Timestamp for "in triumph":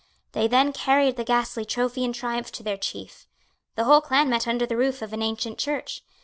2.03-2.51